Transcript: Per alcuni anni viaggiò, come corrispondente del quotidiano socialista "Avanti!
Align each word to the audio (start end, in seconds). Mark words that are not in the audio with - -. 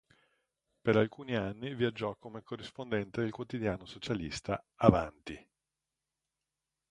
Per 0.81 0.95
alcuni 0.97 1.35
anni 1.35 1.75
viaggiò, 1.75 2.15
come 2.15 2.41
corrispondente 2.41 3.21
del 3.21 3.29
quotidiano 3.29 3.85
socialista 3.85 4.59
"Avanti! 4.77 5.47